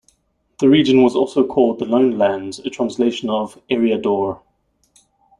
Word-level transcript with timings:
The 0.59 0.67
region 0.67 1.03
was 1.03 1.15
also 1.15 1.45
called 1.45 1.77
the 1.77 1.85
Lone-lands, 1.85 2.57
a 2.57 2.71
translation 2.71 3.29
of 3.29 3.61
"Eriador". 3.69 4.41